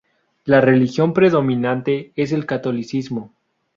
La 0.45 0.61
religión 0.61 1.13
predominante 1.13 2.11
es 2.15 2.31
el 2.31 2.47
catolicismo. 2.47 3.33